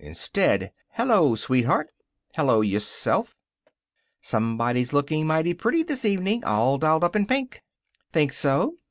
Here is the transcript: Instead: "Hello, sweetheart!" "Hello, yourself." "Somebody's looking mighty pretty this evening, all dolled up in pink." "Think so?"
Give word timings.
Instead: 0.00 0.72
"Hello, 0.92 1.34
sweetheart!" 1.34 1.90
"Hello, 2.34 2.62
yourself." 2.62 3.36
"Somebody's 4.22 4.94
looking 4.94 5.26
mighty 5.26 5.52
pretty 5.52 5.82
this 5.82 6.06
evening, 6.06 6.42
all 6.42 6.78
dolled 6.78 7.04
up 7.04 7.14
in 7.14 7.26
pink." 7.26 7.60
"Think 8.10 8.32
so?" 8.32 8.76